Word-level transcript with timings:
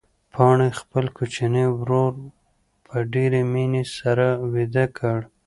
پاڼې 0.33 0.69
خپل 0.79 1.05
کوچنی 1.17 1.65
ورور 1.79 2.13
په 2.85 2.95
ډېرې 3.13 3.41
مینې 3.53 3.83
سره 3.97 4.25
ویده 4.53 4.85
کړ. 4.97 5.19